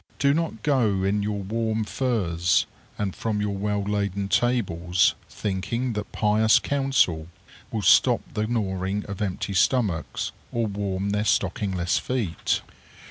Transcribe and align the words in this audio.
Do 0.17 0.33
not 0.33 0.63
go 0.63 1.03
in 1.03 1.21
your 1.21 1.43
warm 1.43 1.83
furs, 1.83 2.65
and 2.97 3.15
from 3.15 3.39
your 3.39 3.55
well 3.55 3.83
laden 3.83 4.29
tables, 4.29 5.13
thinking 5.29 5.93
that 5.93 6.11
pious 6.11 6.57
counsel 6.57 7.27
will 7.69 7.83
stop 7.83 8.21
the 8.33 8.47
gnawing 8.47 9.05
of 9.05 9.21
empty 9.21 9.53
stomachs 9.53 10.31
or 10.51 10.65
warm 10.65 11.11
their 11.11 11.23
stockingless 11.23 11.99
feet. 11.99 12.61